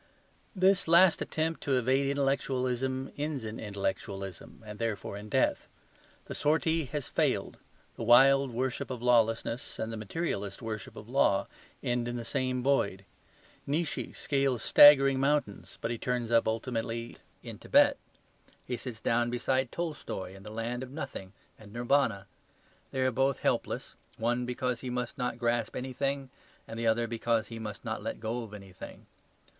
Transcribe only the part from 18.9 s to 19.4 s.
down